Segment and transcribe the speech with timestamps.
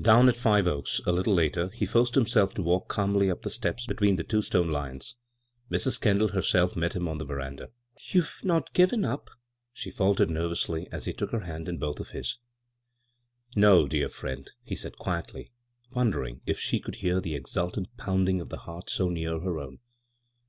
[0.00, 3.48] Down at Five Oaks a little later he forced himself to walk calmly up the
[3.48, 5.14] steps between the two stone lions.
[5.70, 7.70] Mts, Kendall herself met him on the veranda."
[8.10, 9.30] You've not— given up?"
[9.72, 12.38] she fcdtered nervously, as he took her hand in both of his."
[13.54, 15.50] No, dear friend," he said quiedy,
[15.92, 19.60] won dering if she could hear the exultant pounding of the heart so near her
[19.60, 19.78] own.